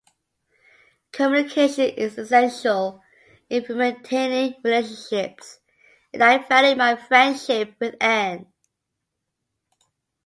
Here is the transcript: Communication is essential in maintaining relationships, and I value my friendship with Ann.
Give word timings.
Communication 1.11 1.85
is 1.89 2.17
essential 2.17 3.03
in 3.51 3.63
maintaining 3.77 4.55
relationships, 4.63 5.59
and 6.11 6.23
I 6.23 6.39
value 6.39 6.75
my 6.75 6.95
friendship 6.95 7.75
with 7.79 7.97
Ann. 8.01 8.47